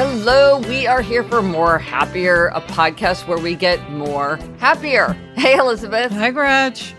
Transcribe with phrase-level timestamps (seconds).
[0.00, 5.14] Hello, we are here for More Happier, a podcast where we get more happier.
[5.34, 6.12] Hey, Elizabeth.
[6.12, 6.94] Hi, Gretch.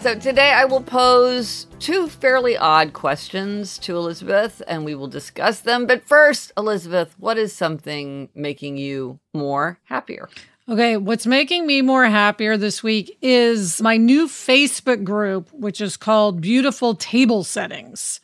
[0.00, 5.60] So today I will pose two fairly odd questions to Elizabeth and we will discuss
[5.60, 5.86] them.
[5.86, 10.28] But first, Elizabeth, what is something making you more happier?
[10.68, 15.96] Okay, what's making me more happier this week is my new Facebook group, which is
[15.96, 18.20] called Beautiful Table Settings.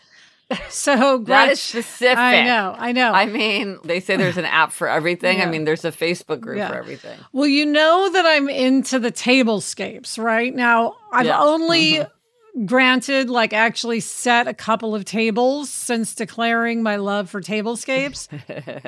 [0.69, 2.19] So that is specific.
[2.19, 3.13] I know, I know.
[3.13, 5.39] I mean, they say there's an app for everything.
[5.39, 5.45] Yeah.
[5.45, 6.69] I mean, there's a Facebook group yeah.
[6.69, 7.19] for everything.
[7.33, 10.55] Well, you know that I'm into the tablescapes, right?
[10.55, 11.41] Now, I've yeah.
[11.41, 12.67] only mm-hmm.
[12.67, 18.29] granted like actually set a couple of tables since declaring my love for tablescapes.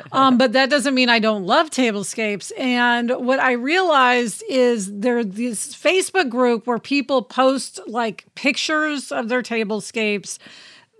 [0.13, 2.53] um, but that doesn't mean I don't love tablescapes.
[2.57, 9.29] And what I realized is there's this Facebook group where people post like pictures of
[9.29, 10.39] their tablescapes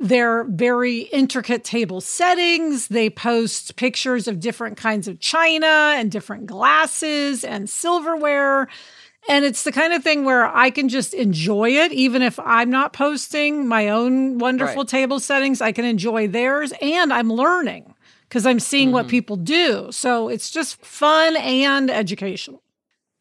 [0.01, 2.89] their very intricate table settings.
[2.89, 8.69] They post pictures of different kinds of china and different glasses and silverware.
[9.29, 12.71] And it's the kind of thing where I can just enjoy it, even if I'm
[12.71, 14.89] not posting my own wonderful right.
[14.89, 15.61] table settings.
[15.61, 17.95] I can enjoy theirs and I'm learning
[18.29, 18.95] because I'm seeing mm-hmm.
[18.95, 19.91] what people do.
[19.91, 22.63] So it's just fun and educational.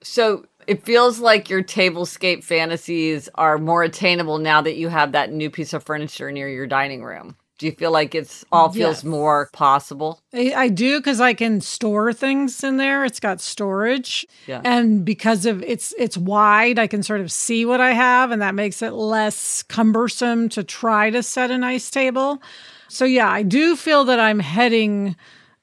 [0.03, 5.31] So it feels like your tablescape fantasies are more attainable now that you have that
[5.31, 7.37] new piece of furniture near your dining room.
[7.57, 9.03] Do you feel like it's all feels yes.
[9.03, 10.19] more possible?
[10.31, 13.03] I, I do because I can store things in there.
[13.03, 14.61] It's got storage, yeah.
[14.63, 18.43] and because of it's it's wide, I can sort of see what I have, and
[18.43, 22.43] that makes it less cumbersome to try to set a nice table.
[22.89, 25.15] So yeah, I do feel that I'm heading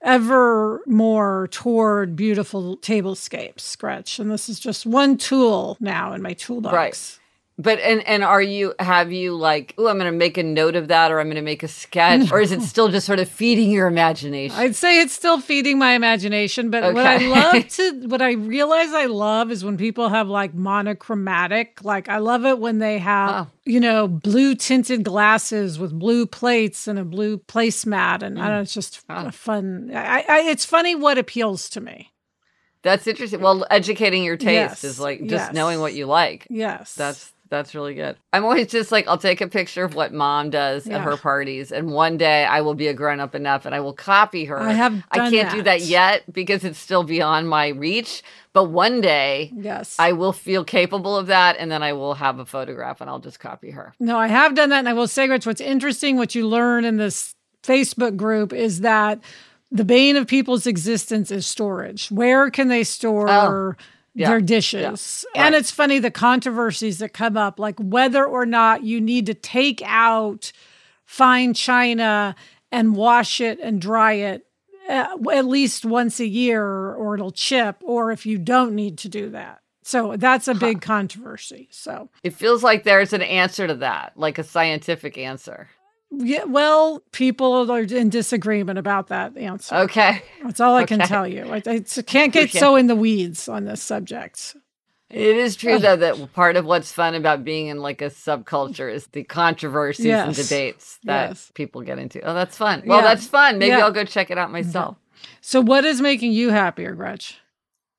[0.05, 4.19] ever more toward beautiful tablescapes, Gretch.
[4.19, 6.75] And this is just one tool now in my toolbox.
[6.75, 7.19] Right.
[7.57, 10.75] But and and are you have you like oh I'm going to make a note
[10.75, 13.21] of that or I'm going to make a sketch or is it still just sort
[13.21, 14.59] of feeding your imagination?
[14.59, 16.95] I'd say it's still feeding my imagination, but okay.
[16.95, 21.85] what I love to what I realize I love is when people have like monochromatic.
[21.85, 23.51] Like I love it when they have oh.
[23.65, 28.41] you know blue tinted glasses with blue plates and a blue placemat, and mm.
[28.41, 29.31] I don't know, it's just oh.
[29.31, 29.93] fun.
[29.95, 32.11] I, I, it's funny what appeals to me.
[32.83, 33.41] That's interesting.
[33.41, 34.85] Well, educating your taste yes.
[34.85, 35.53] is like just yes.
[35.53, 36.47] knowing what you like.
[36.51, 36.95] Yes.
[36.95, 38.17] That's that's really good.
[38.33, 40.97] I'm always just like, I'll take a picture of what mom does yeah.
[40.97, 43.81] at her parties, and one day I will be a grown up enough and I
[43.81, 44.59] will copy her.
[44.59, 45.05] I have.
[45.11, 45.55] I can't that.
[45.55, 48.23] do that yet because it's still beyond my reach.
[48.53, 52.39] But one day, yes, I will feel capable of that, and then I will have
[52.39, 53.95] a photograph and I'll just copy her.
[54.01, 56.85] No, I have done that, and I will say, Gretch, what's interesting, what you learn
[56.85, 59.21] in this Facebook group is that
[59.71, 62.09] the bane of people's existence is storage.
[62.11, 63.29] Where can they store?
[63.29, 63.75] Oh
[64.15, 64.29] yeah.
[64.29, 65.25] their dishes.
[65.35, 65.47] Yeah.
[65.47, 65.61] And right.
[65.61, 69.83] it's funny the controversies that come up, like whether or not you need to take
[69.85, 70.53] out
[71.05, 72.35] fine china
[72.73, 74.47] and wash it and dry it
[74.89, 79.09] uh, at least once a year or it'll chip, or if you don't need to
[79.09, 79.61] do that.
[79.83, 80.87] So that's a big huh.
[80.87, 81.69] controversy.
[81.71, 85.69] So it feels like there's an answer to that, like a scientific answer.
[86.19, 89.75] Yeah, well, people are in disagreement about that answer.
[89.75, 90.23] Okay.
[90.43, 90.97] That's all I okay.
[90.97, 91.45] can tell you.
[91.53, 94.57] I, I can't get so in the weeds on this subject.
[95.11, 98.93] It is true, though, that part of what's fun about being in like a subculture
[98.93, 100.27] is the controversies yes.
[100.27, 101.53] and debates that yes.
[101.55, 102.21] people get into.
[102.23, 102.83] Oh, that's fun.
[102.85, 103.05] Well, yeah.
[103.05, 103.59] that's fun.
[103.59, 103.85] Maybe yeah.
[103.85, 104.67] I'll go check it out mm-hmm.
[104.67, 104.97] myself.
[105.41, 107.39] So, what is making you happier, Gretch?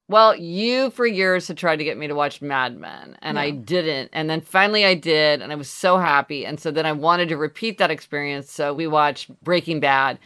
[0.08, 3.42] Well, you for years had tried to get me to watch Mad Men, and yeah.
[3.42, 4.12] I didn't.
[4.14, 6.46] And then finally I did, and I was so happy.
[6.46, 8.52] And so then I wanted to repeat that experience.
[8.52, 10.20] So we watched Breaking Bad,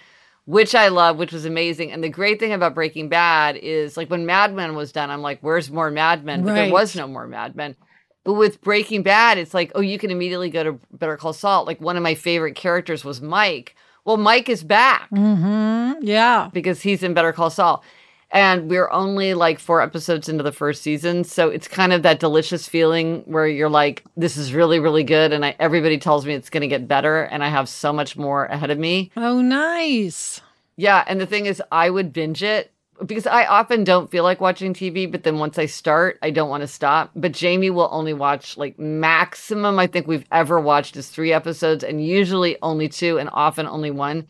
[0.45, 1.93] which I love, which was amazing.
[1.93, 5.21] And the great thing about Breaking Bad is like when Mad Men was done, I'm
[5.21, 6.43] like, where's more Mad Men?
[6.43, 6.63] But right.
[6.63, 7.77] there was no more Mad Men.
[8.25, 11.63] But with Breaking Bad, it's like, oh, you can immediately go to Better Call Saul.
[11.63, 13.75] Like one of my favorite characters was Mike.
[14.03, 15.09] Well, Mike is back.
[15.09, 16.03] Mm-hmm.
[16.05, 16.49] Yeah.
[16.51, 17.81] Because he's in Better Call Saul.
[18.31, 21.23] And we're only like four episodes into the first season.
[21.23, 25.33] So it's kind of that delicious feeling where you're like, this is really, really good.
[25.33, 27.23] And I, everybody tells me it's going to get better.
[27.23, 29.11] And I have so much more ahead of me.
[29.17, 30.41] Oh, nice.
[30.75, 31.03] Yeah.
[31.07, 32.71] And the thing is, I would binge it
[33.05, 36.49] because I often don't feel like watching TV, but then once I start, I don't
[36.49, 37.11] want to stop.
[37.15, 41.83] But Jamie will only watch like maximum I think we've ever watched is three episodes
[41.83, 44.27] and usually only two and often only one.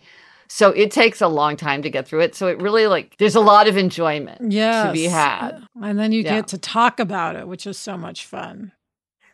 [0.49, 2.35] So it takes a long time to get through it.
[2.35, 4.87] So it really like there's a lot of enjoyment yes.
[4.87, 5.63] to be had.
[5.81, 6.37] And then you yeah.
[6.37, 8.71] get to talk about it, which is so much fun.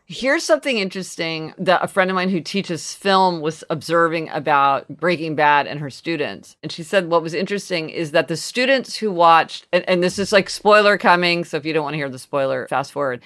[0.08, 5.34] Here's something interesting that a friend of mine who teaches film was observing about Breaking
[5.34, 6.56] Bad and her students.
[6.62, 10.20] And she said what was interesting is that the students who watched, and, and this
[10.20, 13.20] is like spoiler coming, so if you don't want to hear the spoiler, fast forward,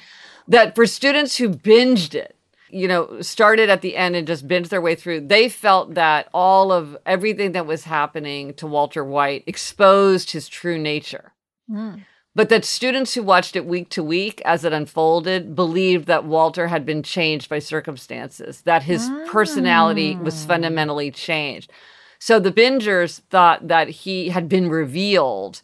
[0.49, 2.35] that for students who binged it,
[2.73, 6.29] you know, started at the end and just binged their way through, they felt that
[6.33, 11.33] all of everything that was happening to Walter White exposed his true nature.
[11.71, 12.05] Mm.
[12.35, 16.69] But that students who watched it week to week as it unfolded believed that Walter
[16.69, 19.27] had been changed by circumstances, that his mm.
[19.27, 20.49] personality was ah.
[20.49, 21.73] fundamentally changed.
[22.21, 25.63] So the bingers thought that he had been revealed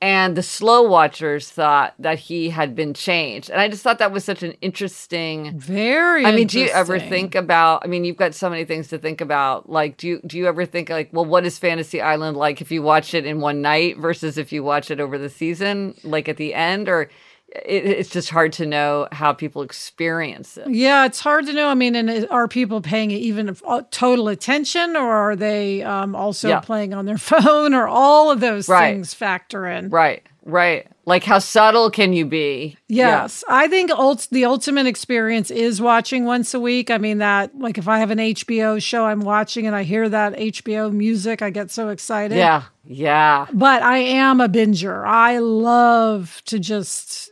[0.00, 3.50] and the slow watchers thought that he had been changed.
[3.50, 6.98] And i just thought that was such an interesting very i mean do you ever
[7.00, 9.68] think about i mean you've got so many things to think about.
[9.68, 12.70] Like do you do you ever think like well what is fantasy island like if
[12.70, 16.28] you watch it in one night versus if you watch it over the season like
[16.28, 16.88] at the end?
[16.88, 17.10] Or
[17.54, 20.68] it, it's just hard to know how people experience it.
[20.68, 21.68] Yeah, it's hard to know.
[21.68, 23.54] I mean, and are people paying even
[23.90, 26.60] total attention, or are they um, also yeah.
[26.60, 28.92] playing on their phone, or all of those right.
[28.92, 29.88] things factor in?
[29.88, 30.86] Right, right.
[31.06, 32.76] Like how subtle can you be?
[32.86, 33.54] Yes, yeah.
[33.56, 36.90] I think ult- the ultimate experience is watching once a week.
[36.90, 40.06] I mean that, like, if I have an HBO show I'm watching and I hear
[40.06, 42.36] that HBO music, I get so excited.
[42.36, 43.46] Yeah, yeah.
[43.54, 45.06] But I am a binger.
[45.06, 47.30] I love to just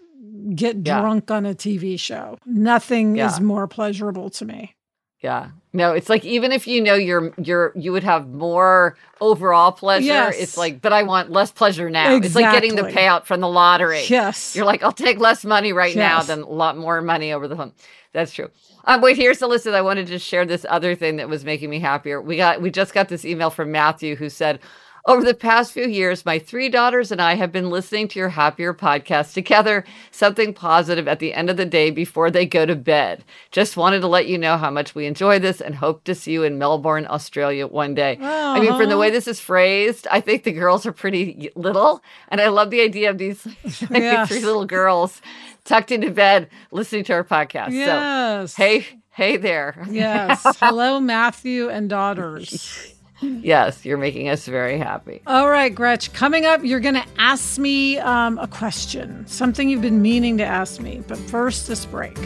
[0.54, 1.00] get yeah.
[1.00, 2.38] drunk on a TV show.
[2.46, 3.26] Nothing yeah.
[3.26, 4.76] is more pleasurable to me.
[5.20, 5.50] Yeah.
[5.72, 10.06] No, it's like even if you know you're you're you would have more overall pleasure,
[10.06, 10.36] yes.
[10.38, 12.14] it's like, but I want less pleasure now.
[12.14, 12.26] Exactly.
[12.26, 14.04] It's like getting the payout from the lottery.
[14.06, 14.54] Yes.
[14.54, 15.96] You're like, I'll take less money right yes.
[15.96, 17.72] now than a lot more money over the phone.
[18.12, 18.50] That's true.
[18.84, 19.66] Um, wait, here's the list.
[19.66, 22.22] I wanted to share this other thing that was making me happier.
[22.22, 24.60] We got we just got this email from Matthew who said,
[25.06, 28.30] over the past few years, my three daughters and I have been listening to your
[28.30, 32.74] Happier podcast together, something positive at the end of the day before they go to
[32.74, 33.24] bed.
[33.52, 36.32] Just wanted to let you know how much we enjoy this and hope to see
[36.32, 38.18] you in Melbourne, Australia one day.
[38.20, 42.02] I mean, from the way this is phrased, I think the girls are pretty little.
[42.28, 43.46] And I love the idea of these
[43.90, 44.28] yes.
[44.28, 45.22] three little girls
[45.64, 47.70] tucked into bed listening to our podcast.
[47.70, 48.54] Yes.
[48.54, 49.84] So, hey, hey there.
[49.90, 50.42] Yes.
[50.58, 52.92] Hello, Matthew and daughters.
[53.20, 55.22] yes, you're making us very happy.
[55.26, 56.12] All right, Gretch.
[56.12, 60.44] Coming up, you're going to ask me um, a question, something you've been meaning to
[60.44, 61.02] ask me.
[61.06, 62.16] But first, this break.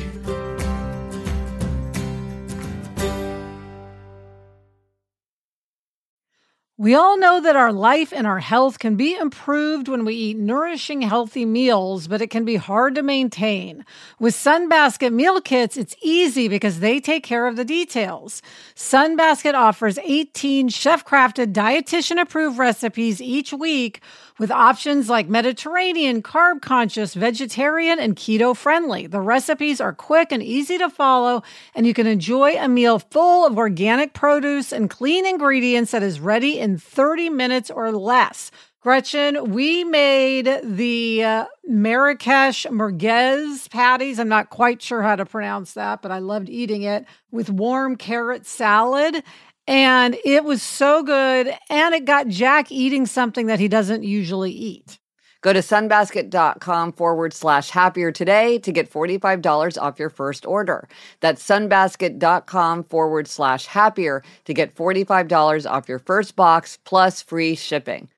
[6.80, 10.38] We all know that our life and our health can be improved when we eat
[10.38, 13.84] nourishing, healthy meals, but it can be hard to maintain.
[14.18, 18.40] With Sunbasket meal kits, it's easy because they take care of the details.
[18.74, 24.00] Sunbasket offers 18 chef crafted, dietitian approved recipes each week
[24.38, 29.06] with options like Mediterranean, carb conscious, vegetarian, and keto friendly.
[29.06, 31.42] The recipes are quick and easy to follow,
[31.74, 36.20] and you can enjoy a meal full of organic produce and clean ingredients that is
[36.20, 38.50] ready in 30 minutes or less.
[38.82, 44.18] Gretchen, we made the uh, Marrakesh merguez patties.
[44.18, 47.96] I'm not quite sure how to pronounce that, but I loved eating it with warm
[47.96, 49.22] carrot salad.
[49.66, 51.54] And it was so good.
[51.68, 54.99] And it got Jack eating something that he doesn't usually eat.
[55.42, 60.88] Go to sunbasket.com forward slash happier today to get $45 off your first order.
[61.20, 68.08] That's sunbasket.com forward slash happier to get $45 off your first box plus free shipping.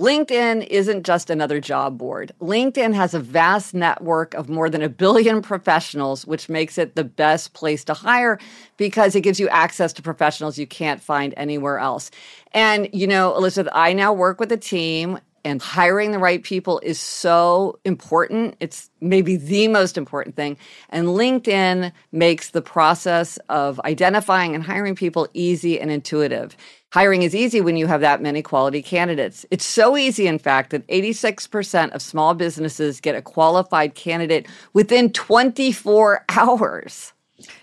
[0.00, 2.32] LinkedIn isn't just another job board.
[2.40, 7.04] LinkedIn has a vast network of more than a billion professionals, which makes it the
[7.04, 8.38] best place to hire
[8.78, 12.10] because it gives you access to professionals you can't find anywhere else.
[12.52, 16.80] And, you know, Elizabeth, I now work with a team and hiring the right people
[16.82, 18.56] is so important.
[18.60, 20.56] It's maybe the most important thing.
[20.88, 26.56] And LinkedIn makes the process of identifying and hiring people easy and intuitive.
[26.92, 29.46] Hiring is easy when you have that many quality candidates.
[29.50, 35.10] It's so easy, in fact, that 86% of small businesses get a qualified candidate within
[35.12, 37.12] 24 hours.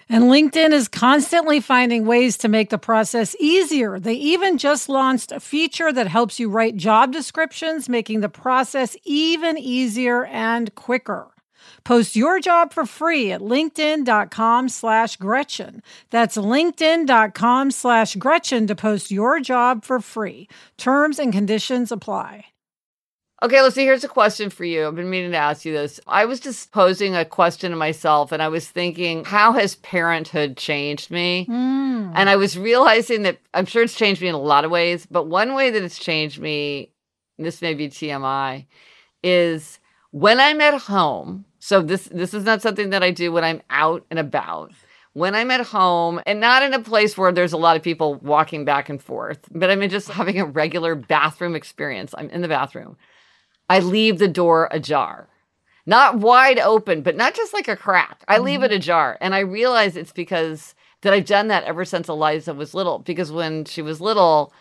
[0.10, 4.00] And LinkedIn is constantly finding ways to make the process easier.
[4.00, 8.98] They even just launched a feature that helps you write job descriptions, making the process
[9.04, 11.30] even easier and quicker.
[11.84, 15.82] Post your job for free at linkedin.com slash Gretchen.
[16.10, 20.48] That's linkedin.com slash Gretchen to post your job for free.
[20.78, 22.46] Terms and conditions apply.
[23.42, 23.86] Okay, let's see.
[23.86, 24.86] Here's a question for you.
[24.86, 26.00] I've been meaning to ask you this.
[26.08, 30.58] I was just posing a question to myself, and I was thinking, how has parenthood
[30.58, 31.48] changed me?
[31.50, 32.12] Mm.
[32.16, 35.08] And I was realizing that I'm sure it's changed me in a lot of ways,
[35.10, 36.92] but one way that it's changed me,
[37.38, 38.66] this may be TMI,
[39.24, 39.80] is
[40.12, 41.46] when I'm at home.
[41.60, 44.72] So this this is not something that I do when I'm out and about.
[45.14, 48.16] When I'm at home and not in a place where there's a lot of people
[48.16, 52.14] walking back and forth, but I'm just having a regular bathroom experience.
[52.18, 52.98] I'm in the bathroom
[53.70, 55.28] I leave the door ajar.
[55.86, 58.24] Not wide open, but not just like a crack.
[58.28, 58.78] I leave it mm-hmm.
[58.78, 59.18] ajar.
[59.22, 63.00] And I realize it's because that I've done that ever since Eliza was little.
[63.00, 64.54] Because when she was little,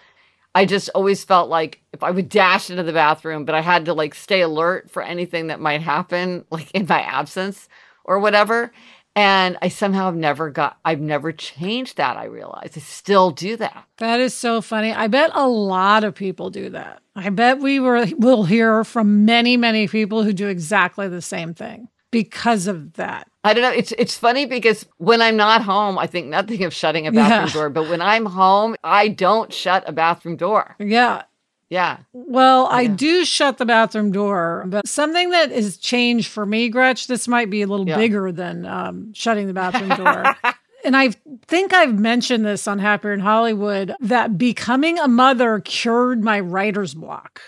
[0.55, 3.85] I just always felt like if I would dash into the bathroom, but I had
[3.87, 7.69] to like stay alert for anything that might happen, like in my absence
[8.05, 8.73] or whatever.
[9.19, 12.17] And I somehow have never got, I've never changed that.
[12.17, 13.85] I realize I still do that.
[13.97, 14.93] That is so funny.
[14.93, 17.03] I bet a lot of people do that.
[17.17, 21.53] I bet we were, will hear from many, many people who do exactly the same
[21.53, 23.29] thing because of that.
[23.43, 23.73] I don't know.
[23.73, 27.47] It's it's funny because when I'm not home, I think nothing of shutting a bathroom
[27.47, 27.53] yeah.
[27.53, 27.71] door.
[27.71, 30.77] But when I'm home, I don't shut a bathroom door.
[30.79, 31.23] Yeah.
[31.71, 31.99] Yeah.
[32.13, 32.77] Well, yeah.
[32.77, 37.29] I do shut the bathroom door, but something that has changed for me, Gretch, this
[37.29, 37.97] might be a little yeah.
[37.97, 40.35] bigger than um, shutting the bathroom door.
[40.85, 41.11] and I
[41.47, 46.95] think I've mentioned this on Happier in Hollywood that becoming a mother cured my writer's
[46.95, 47.43] block.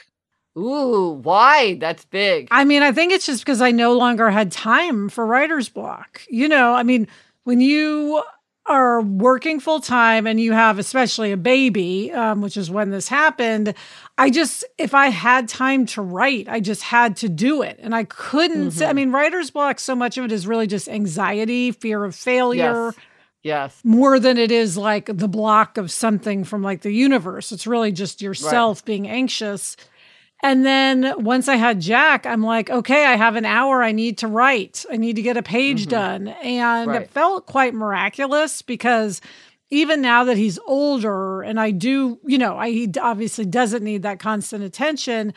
[0.58, 1.76] Ooh, why?
[1.76, 2.48] That's big.
[2.50, 6.22] I mean, I think it's just because I no longer had time for writer's block.
[6.28, 7.08] You know, I mean,
[7.44, 8.22] when you
[8.66, 13.08] are working full time and you have especially a baby, um, which is when this
[13.08, 13.74] happened,
[14.20, 17.78] I just, if I had time to write, I just had to do it.
[17.80, 18.86] And I couldn't, mm-hmm.
[18.86, 22.92] I mean, writer's block, so much of it is really just anxiety, fear of failure.
[22.92, 22.94] Yes.
[23.42, 23.80] Yes.
[23.82, 27.50] More than it is like the block of something from like the universe.
[27.50, 28.84] It's really just yourself right.
[28.84, 29.78] being anxious.
[30.42, 34.18] And then once I had Jack, I'm like, okay, I have an hour I need
[34.18, 34.84] to write.
[34.92, 35.90] I need to get a page mm-hmm.
[35.90, 36.28] done.
[36.28, 37.02] And right.
[37.02, 39.22] it felt quite miraculous because
[39.70, 44.02] even now that he's older and I do, you know, I, he obviously doesn't need
[44.02, 45.32] that constant attention.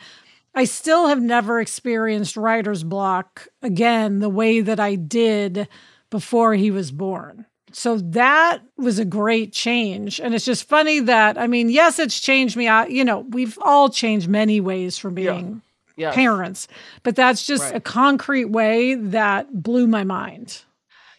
[0.54, 5.68] I still have never experienced writer's block again the way that I did
[6.10, 7.46] before he was born.
[7.72, 10.20] So that was a great change.
[10.20, 12.68] And it's just funny that, I mean, yes, it's changed me.
[12.68, 15.60] I, you know, we've all changed many ways from being
[15.96, 16.08] yeah.
[16.08, 16.14] yes.
[16.14, 16.68] parents,
[17.02, 17.76] but that's just right.
[17.76, 20.62] a concrete way that blew my mind.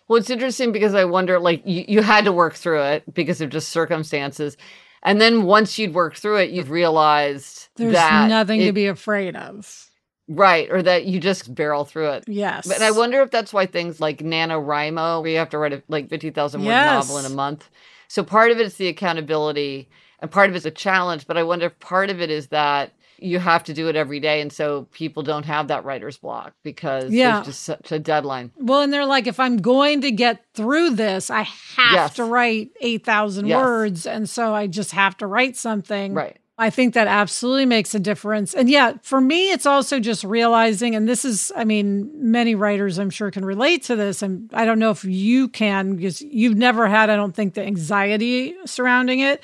[0.07, 3.41] Well, it's interesting because I wonder, like, you, you had to work through it because
[3.41, 4.55] of just circumstances.
[5.01, 8.87] And then once you'd worked through it, you've realized there's that nothing it, to be
[8.87, 9.89] afraid of.
[10.27, 12.25] Right, or that you just barrel through it.
[12.27, 12.69] Yes.
[12.71, 15.83] And I wonder if that's why things like NaNoWriMo, where you have to write a
[15.87, 17.07] like 50,000 word yes.
[17.07, 17.69] novel in a month.
[18.07, 21.37] So part of it is the accountability and part of it is a challenge, but
[21.37, 24.41] I wonder if part of it is that you have to do it every day
[24.41, 27.35] and so people don't have that writer's block because yeah.
[27.35, 30.91] there's just such a deadline well and they're like if i'm going to get through
[30.91, 32.13] this i have yes.
[32.15, 33.57] to write 8000 yes.
[33.57, 37.93] words and so i just have to write something right I think that absolutely makes
[37.93, 38.53] a difference.
[38.53, 42.97] And yeah, for me, it's also just realizing, and this is, I mean, many writers
[42.97, 44.21] I'm sure can relate to this.
[44.21, 47.63] And I don't know if you can because you've never had, I don't think, the
[47.63, 49.43] anxiety surrounding it,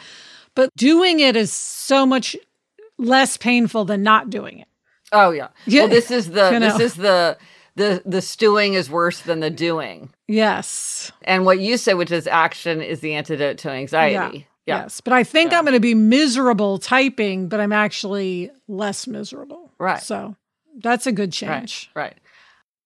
[0.56, 2.38] but doing it is so much
[3.02, 4.68] less painful than not doing it.
[5.12, 5.50] Oh yeah.
[5.66, 5.82] yeah.
[5.84, 6.78] Well, this is the, you know.
[6.78, 7.38] this is the,
[7.76, 10.14] the the stewing is worse than the doing.
[10.28, 11.12] Yes.
[11.24, 14.38] And what you said, which is action, is the antidote to anxiety.
[14.38, 14.44] Yeah.
[14.68, 14.84] Yeah.
[14.84, 15.02] Yes.
[15.02, 15.58] But I think yeah.
[15.58, 19.72] I'm going to be miserable typing, but I'm actually less miserable.
[19.80, 20.02] Right.
[20.02, 20.36] So
[20.78, 21.90] that's a good change.
[21.96, 22.04] Right.
[22.04, 22.18] Right.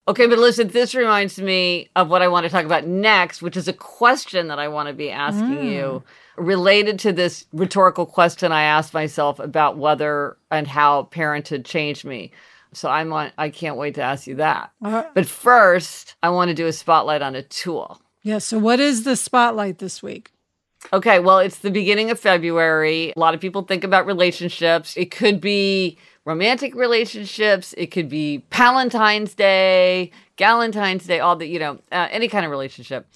[0.08, 3.56] Okay, but listen, this reminds me of what I want to talk about next, which
[3.56, 5.72] is a question that I want to be asking mm.
[5.72, 6.04] you
[6.36, 12.32] related to this rhetorical question I asked myself about whether and how parenthood changed me.
[12.72, 14.70] So I'm on I can't wait to ask you that.
[14.82, 18.00] Uh, but first, I want to do a spotlight on a tool.
[18.22, 20.32] Yeah, so what is the spotlight this week?
[20.92, 23.12] Okay, well, it's the beginning of February.
[23.16, 24.96] A lot of people think about relationships.
[24.96, 31.58] It could be romantic relationships, it could be Valentine's Day, Galentine's Day, all the, you
[31.58, 33.06] know, uh, any kind of relationship.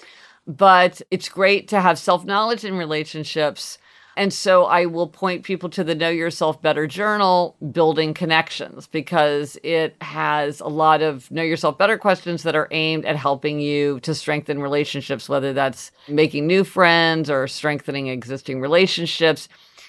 [0.46, 3.78] But it's great to have self knowledge in relationships
[4.16, 9.58] And so I will point people to the Know Yourself Better journal, Building Connections, because
[9.64, 14.00] it has a lot of Know Yourself Better questions that are aimed at helping you
[14.00, 19.48] to strengthen relationships, whether that's making new friends or strengthening existing relationships.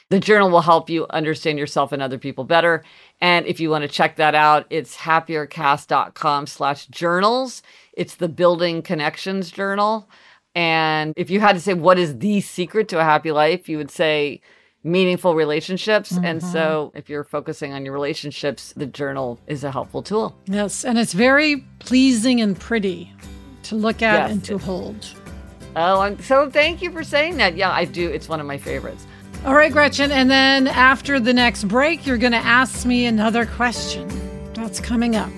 [0.10, 2.84] The journal will help you understand yourself and other people better.
[3.22, 7.64] And if you want to check that out, it's happiercast.com slash journals.
[7.94, 10.10] It's the Building Connections Journal.
[10.54, 13.78] And if you had to say what is the secret to a happy life, you
[13.78, 14.42] would say
[14.84, 16.12] meaningful relationships.
[16.12, 16.26] Mm-hmm.
[16.26, 20.36] And so if you're focusing on your relationships, the journal is a helpful tool.
[20.46, 20.84] Yes.
[20.84, 23.14] And it's very pleasing and pretty
[23.64, 25.08] to look at yes, and to hold.
[25.76, 27.56] Oh, I'm, so thank you for saying that.
[27.56, 28.10] Yeah, I do.
[28.10, 29.06] It's one of my favorites.
[29.46, 30.12] All right, Gretchen.
[30.12, 34.10] And then after the next break, you're going to ask me another question.
[34.54, 35.32] That's coming up.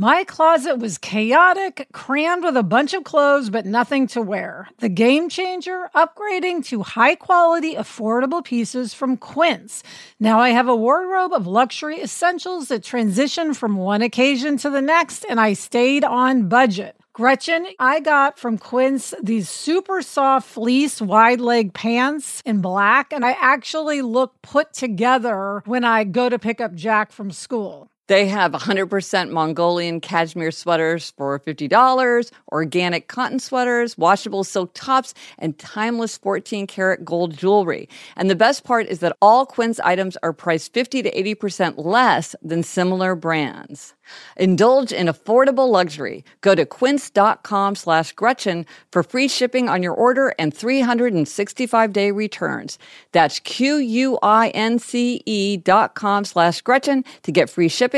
[0.00, 4.68] My closet was chaotic, crammed with a bunch of clothes, but nothing to wear.
[4.78, 9.82] The game changer, upgrading to high quality, affordable pieces from Quince.
[10.20, 14.80] Now I have a wardrobe of luxury essentials that transition from one occasion to the
[14.80, 16.94] next, and I stayed on budget.
[17.12, 23.26] Gretchen, I got from Quince these super soft fleece wide leg pants in black, and
[23.26, 27.90] I actually look put together when I go to pick up Jack from school.
[28.08, 35.58] They have 100% Mongolian cashmere sweaters for $50, organic cotton sweaters, washable silk tops, and
[35.58, 37.86] timeless 14 karat gold jewelry.
[38.16, 42.34] And the best part is that all Quince items are priced 50 to 80% less
[42.42, 43.94] than similar brands.
[44.36, 46.24] Indulge in affordable luxury.
[46.40, 52.78] Go to quince.com slash Gretchen for free shipping on your order and 365 day returns.
[53.12, 54.06] That's Q-U-I-N-C-E
[55.58, 57.97] dot com slash Gretchen to get free shipping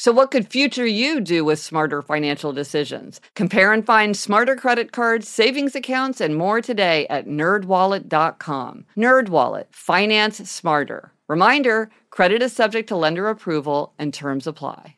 [0.00, 3.20] So, what could future you do with smarter financial decisions?
[3.34, 8.84] Compare and find smarter credit cards, savings accounts, and more today at nerdwallet.com.
[8.96, 11.10] Nerdwallet, finance smarter.
[11.26, 14.94] Reminder credit is subject to lender approval and terms apply.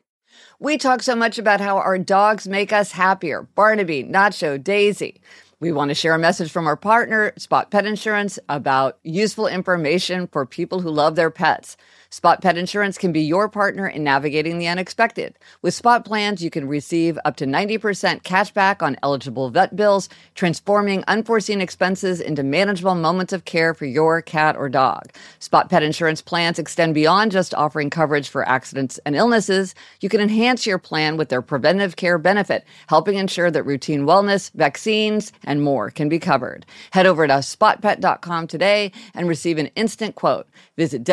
[0.59, 5.23] We talk so much about how our dogs make us happier Barnaby, Nacho, Daisy.
[5.61, 10.27] We want to share a message from our partner, Spot Pet Insurance, about useful information
[10.27, 11.79] for people who love their pets.
[12.13, 15.39] Spot Pet Insurance can be your partner in navigating the unexpected.
[15.63, 20.09] With Spot plans, you can receive up to 90% cash back on eligible vet bills,
[20.35, 25.13] transforming unforeseen expenses into manageable moments of care for your cat or dog.
[25.39, 29.77] Spot Pet Insurance plans extend beyond just offering coverage for accidents and illnesses.
[30.01, 34.51] You can enhance your plan with their preventive care benefit, helping ensure that routine wellness,
[34.55, 36.67] vaccines, and more can be covered.
[36.91, 40.49] Head over to spotpet.com today and receive an instant quote.
[40.77, 41.05] Visit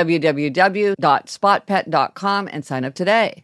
[0.96, 3.44] www.spotpet.com and sign up today.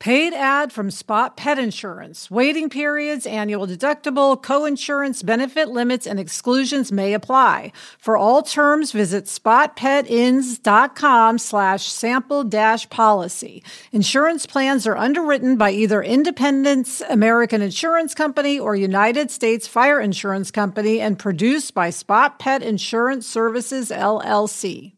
[0.00, 2.30] Paid ad from Spot Pet Insurance.
[2.30, 7.72] Waiting periods, annual deductible, co-insurance, benefit limits, and exclusions may apply.
[7.98, 13.64] For all terms, visit spotpetins.com slash sample dash policy.
[13.90, 20.52] Insurance plans are underwritten by either Independence American Insurance Company or United States Fire Insurance
[20.52, 24.97] Company and produced by Spot Pet Insurance Services, LLC.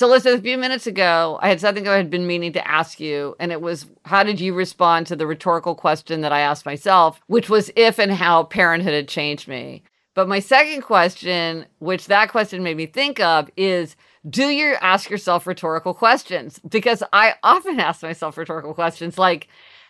[0.00, 3.00] So, listen, a few minutes ago, I had something I had been meaning to ask
[3.00, 6.64] you, and it was how did you respond to the rhetorical question that I asked
[6.64, 9.82] myself, which was if and how parenthood had changed me.
[10.14, 13.94] But my second question, which that question made me think of, is
[14.26, 16.60] do you ask yourself rhetorical questions?
[16.66, 19.48] Because I often ask myself rhetorical questions like,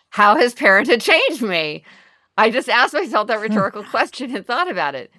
[0.09, 1.85] how has parenthood changed me?
[2.37, 5.13] I just asked myself that rhetorical question and thought about it.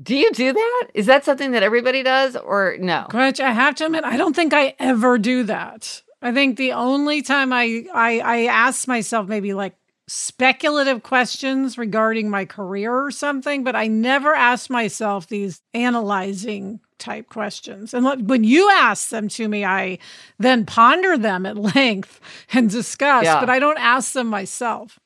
[0.00, 0.86] Do you do that?
[0.94, 3.06] Is that something that everybody does or no?
[3.08, 6.02] Gretch, I have to admit, I don't think I ever do that.
[6.22, 9.74] I think the only time I, I, I ask myself maybe like
[10.08, 17.28] speculative questions regarding my career or something, but I never ask myself these analyzing type
[17.28, 17.92] questions.
[17.94, 19.98] And when you ask them to me, I
[20.38, 22.20] then ponder them at length
[22.52, 23.40] and discuss, yeah.
[23.40, 24.98] but I don't ask them myself.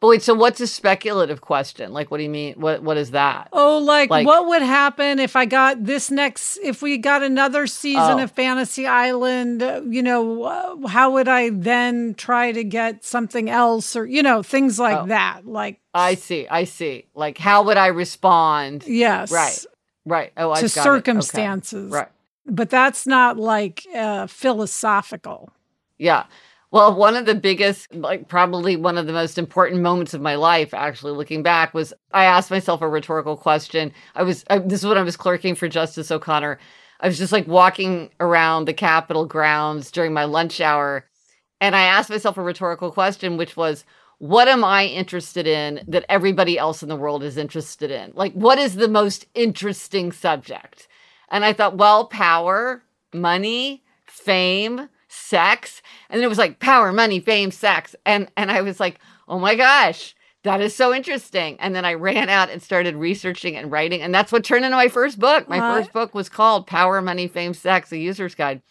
[0.00, 1.92] But wait, so what's a speculative question?
[1.92, 2.54] Like, what do you mean?
[2.54, 3.48] What What is that?
[3.52, 6.56] Oh, like, like what would happen if I got this next?
[6.62, 8.22] If we got another season oh.
[8.22, 9.60] of Fantasy Island,
[9.92, 14.42] you know, uh, how would I then try to get something else, or you know,
[14.42, 15.06] things like oh.
[15.08, 15.46] that.
[15.46, 17.04] Like, I see, I see.
[17.14, 18.84] Like, how would I respond?
[18.86, 19.66] Yes, right.
[20.06, 20.32] Right.
[20.38, 21.92] Oh, I to circumstances.
[21.92, 22.00] Okay.
[22.00, 22.08] Right.
[22.46, 25.50] But that's not like uh, philosophical.
[25.98, 26.24] Yeah.
[26.72, 30.36] Well, one of the biggest, like probably one of the most important moments of my
[30.36, 33.92] life, actually looking back, was I asked myself a rhetorical question.
[34.14, 36.60] I was, I, this is when I was clerking for Justice O'Connor.
[37.00, 41.06] I was just like walking around the Capitol grounds during my lunch hour.
[41.60, 43.84] And I asked myself a rhetorical question, which was,
[44.18, 48.12] what am I interested in that everybody else in the world is interested in?
[48.14, 50.86] Like, what is the most interesting subject?
[51.30, 55.82] And I thought, well, power, money, fame, sex.
[56.08, 57.94] And then it was like power, money, fame, sex.
[58.06, 61.56] And and I was like, oh my gosh, that is so interesting.
[61.60, 64.00] And then I ran out and started researching and writing.
[64.00, 65.48] And that's what turned into my first book.
[65.48, 65.76] My what?
[65.76, 68.62] first book was called Power, Money, Fame, Sex, a user's guide.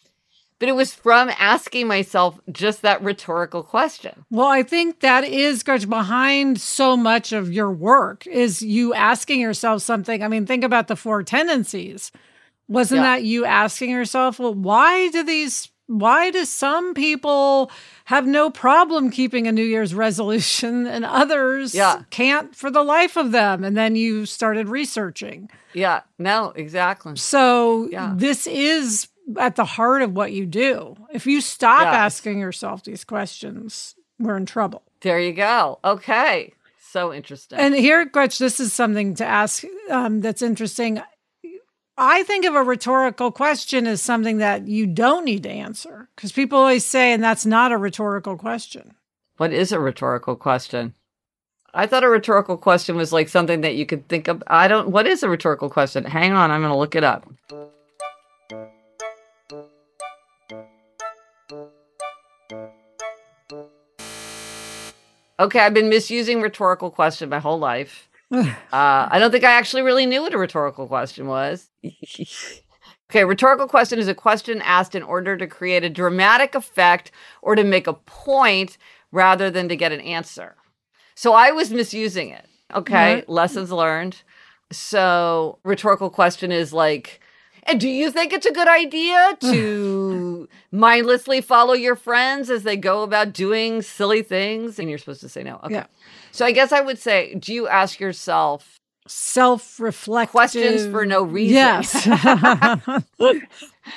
[0.57, 4.25] But it was from asking myself just that rhetorical question.
[4.29, 9.81] Well, I think that is behind so much of your work is you asking yourself
[9.83, 10.21] something.
[10.21, 12.11] I mean, think about the four tendencies.
[12.67, 13.15] Wasn't yeah.
[13.15, 17.71] that you asking yourself, well, why do these why do some people
[18.05, 22.03] have no problem keeping a New Year's resolution and others yeah.
[22.11, 23.63] can't for the life of them?
[23.63, 25.49] And then you started researching.
[25.73, 27.15] Yeah, no, exactly.
[27.15, 28.13] So yeah.
[28.15, 30.95] this is at the heart of what you do.
[31.11, 32.05] If you stop yeah.
[32.05, 34.83] asking yourself these questions, we're in trouble.
[35.01, 35.79] There you go.
[35.83, 36.53] Okay.
[36.79, 37.59] So interesting.
[37.59, 41.01] And here, Gretch, this is something to ask um, that's interesting.
[42.01, 46.31] I think of a rhetorical question as something that you don't need to answer because
[46.31, 48.95] people always say, and that's not a rhetorical question.
[49.35, 50.93] What is a rhetorical question?
[51.73, 54.41] I thought a rhetorical question was like something that you could think of.
[54.47, 56.05] I don't, what is a rhetorical question?
[56.05, 57.29] Hang on, I'm going to look it up.
[65.37, 68.08] Okay, I've been misusing rhetorical question my whole life.
[68.31, 71.69] uh, I don't think I actually really knew what a rhetorical question was.
[73.09, 77.11] okay, rhetorical question is a question asked in order to create a dramatic effect
[77.41, 78.77] or to make a point
[79.11, 80.55] rather than to get an answer.
[81.15, 82.45] So I was misusing it.
[82.73, 83.31] Okay, mm-hmm.
[83.31, 84.21] lessons learned.
[84.71, 87.19] So rhetorical question is like,
[87.63, 92.77] and do you think it's a good idea to mindlessly follow your friends as they
[92.77, 94.77] go about doing silly things?
[94.77, 95.59] And you're supposed to say no.
[95.63, 95.75] Okay.
[95.75, 95.85] Yeah.
[96.31, 101.23] So I guess I would say, do you ask yourself self reflect questions for no
[101.23, 101.55] reason?
[101.55, 102.07] Yes.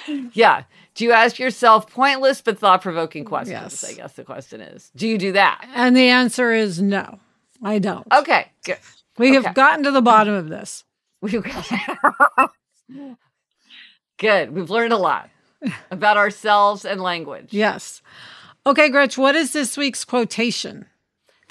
[0.34, 0.64] yeah.
[0.94, 3.82] Do you ask yourself pointless but thought provoking questions?
[3.82, 3.84] Yes.
[3.84, 4.90] I guess the question is.
[4.94, 5.66] Do you do that?
[5.74, 7.18] And the answer is no,
[7.62, 8.06] I don't.
[8.12, 8.78] Okay, good.
[9.18, 9.42] We okay.
[9.42, 10.84] have gotten to the bottom of this.
[11.22, 11.44] We've
[14.18, 14.52] Good.
[14.52, 15.30] We've learned a lot
[15.90, 17.48] about ourselves and language.
[17.50, 18.02] Yes.
[18.66, 20.86] Okay, Gretch, what is this week's quotation?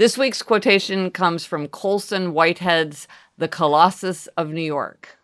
[0.02, 5.20] This week's quotation comes from Colson Whitehead's The Colossus of New York.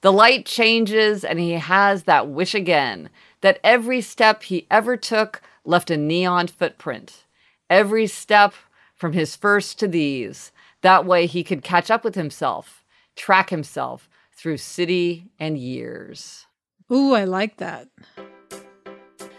[0.00, 3.10] The light changes, and he has that wish again
[3.42, 7.24] that every step he ever took left a neon footprint.
[7.68, 8.54] Every step
[8.94, 10.52] from his first to these.
[10.80, 12.82] That way he could catch up with himself,
[13.14, 16.46] track himself through city and years.
[16.90, 17.88] Ooh, I like that.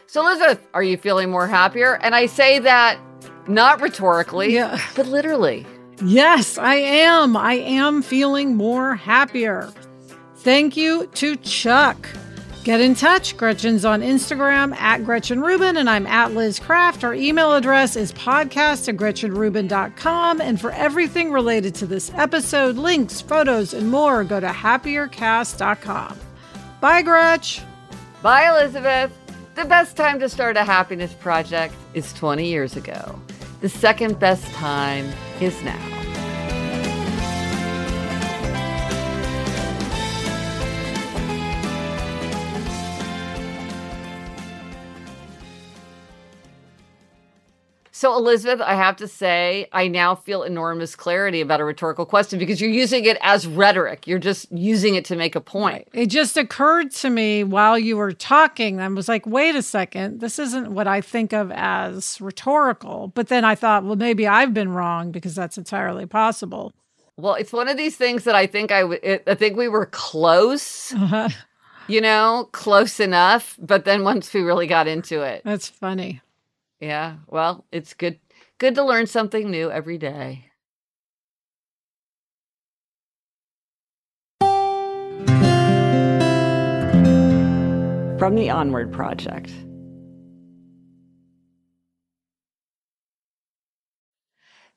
[0.06, 1.96] So, Elizabeth, are you feeling more happier?
[2.04, 3.00] And I say that
[3.48, 4.80] not rhetorically, yeah.
[4.96, 5.66] but literally.
[6.04, 7.38] Yes, I am.
[7.38, 9.72] I am feeling more happier.
[10.38, 12.08] Thank you to Chuck.
[12.64, 13.36] Get in touch.
[13.36, 17.04] Gretchen's on Instagram at Gretchen Rubin, and I'm at Liz Craft.
[17.04, 20.40] Our email address is podcast at GretchenRubin.com.
[20.40, 26.18] And for everything related to this episode, links, photos, and more, go to happiercast.com.
[26.80, 27.62] Bye, Gretch.
[28.22, 29.12] Bye, Elizabeth.
[29.56, 33.20] The best time to start a happiness project is 20 years ago.
[33.64, 36.03] The second best time is now.
[48.04, 52.38] So, Elizabeth, I have to say, I now feel enormous clarity about a rhetorical question
[52.38, 54.08] because you're using it as rhetoric.
[54.08, 55.88] You're just using it to make a point.
[55.94, 58.82] It just occurred to me while you were talking.
[58.82, 63.08] I was like, wait a second, this isn't what I think of as rhetorical.
[63.16, 66.74] But then I thought, well, maybe I've been wrong because that's entirely possible.
[67.16, 69.70] Well, it's one of these things that I think I, w- it, I think we
[69.70, 70.94] were close.
[70.94, 71.30] Uh-huh.
[71.88, 73.58] You know, close enough.
[73.62, 76.20] But then once we really got into it, that's funny.
[76.84, 78.20] Yeah, well, it's good
[78.58, 80.50] good to learn something new every day.
[88.20, 89.54] From the Onward Project.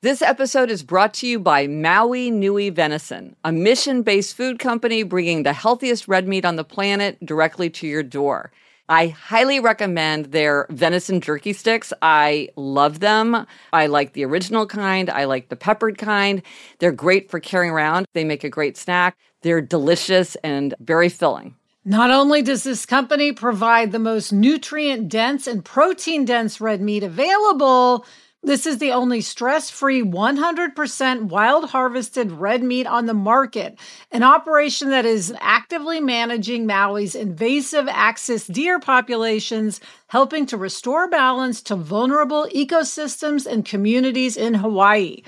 [0.01, 5.03] This episode is brought to you by Maui Nui Venison, a mission based food company
[5.03, 8.53] bringing the healthiest red meat on the planet directly to your door.
[8.89, 11.93] I highly recommend their venison jerky sticks.
[12.03, 13.47] I love them.
[13.73, 15.11] I like the original kind.
[15.11, 16.43] I like the peppered kind.
[16.79, 18.07] They're great for carrying around.
[18.13, 19.17] They make a great snack.
[19.43, 21.57] They're delicious and very filling.
[21.85, 27.05] Not only does this company provide the most nutrient dense and protein dense red meat
[27.05, 28.05] available,
[28.47, 33.79] this is the only stress free 100% wild harvested red meat on the market,
[34.13, 41.61] an operation that is actively managing Maui's invasive axis deer populations, helping to restore balance
[41.63, 45.23] to vulnerable ecosystems and communities in Hawaii.